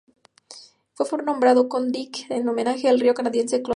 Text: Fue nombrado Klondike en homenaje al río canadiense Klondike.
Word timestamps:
Fue 0.95 1.21
nombrado 1.21 1.69
Klondike 1.69 2.25
en 2.31 2.49
homenaje 2.49 2.89
al 2.89 2.99
río 2.99 3.13
canadiense 3.13 3.61
Klondike. 3.61 3.69